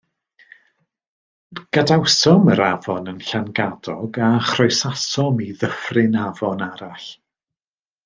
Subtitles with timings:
[1.77, 7.11] Gadawsom yr afon yn Llangadog, a chroesasom i ddyffryn afon arall.